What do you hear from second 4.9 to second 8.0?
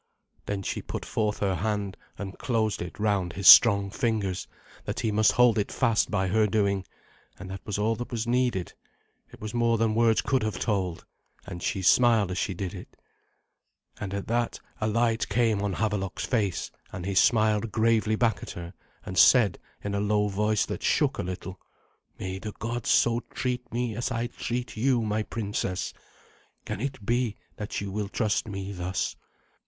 he must hold it fast by her doing, and that was all